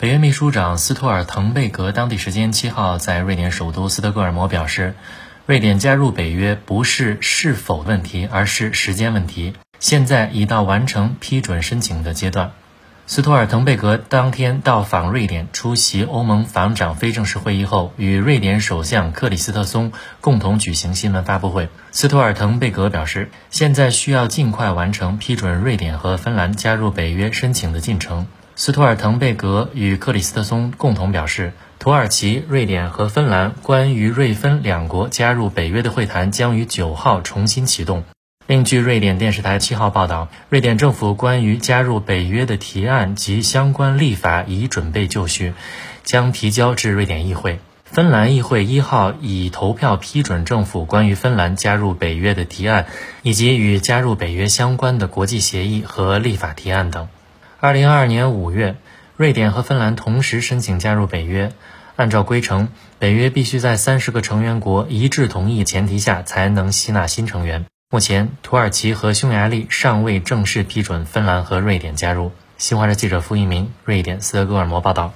[0.00, 4.94] 北约秘书长斯托尔滕贝格当地时间七号在瑞典首都斯德哥尔摩表示，
[5.44, 9.54] 瑞典加入北约不是是否问题，而是时间问题。
[9.80, 12.52] 现在已到完成批准申请的阶段。
[13.08, 19.90] 斯托尔滕贝格当天到访瑞典，出席欧盟防长非正式会议后，与瑞典首相克里斯特松
[20.20, 21.70] 共同举行新闻发布会。
[21.90, 28.28] 斯托尔滕贝格表示，现在需要尽快完成批准瑞典和芬兰加入北约申请的进程。
[28.60, 38.02] 斯图尔滕贝格与克里斯特松共同表示，土耳其、瑞典和芬兰关于瑞芬两国加入北约的会谈将于九号重新启动。
[38.48, 45.54] 另据瑞典电视台七号报道，瑞典政府关于加入北约的提案及相关立法已准备就绪，
[46.02, 47.60] 将提交至瑞典议会。
[47.84, 52.86] 芬兰议会一号已投票批准政府关于芬兰加入北约的提案，
[53.22, 57.06] 以及与加入北约相关的国际协议和立法提案等。
[57.60, 58.76] 二零二二年五月，
[59.16, 61.50] 瑞典和芬兰同时申请加入北约。
[61.96, 62.68] 按照规程，
[63.00, 67.64] 北约必须在三十个成员国一致同意前提下才能吸纳新成员。
[67.90, 72.30] 目前，土耳其和匈牙利尚未正式批准芬兰和瑞典加入。
[72.58, 75.12] 新华社记者付一鸣，瑞典斯德哥尔摩报道。